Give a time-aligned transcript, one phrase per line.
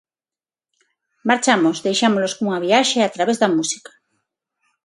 [1.29, 3.91] Marchamos, deixámolos cunha viaxe a través da música.